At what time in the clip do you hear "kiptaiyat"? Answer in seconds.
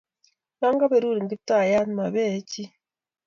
1.29-1.87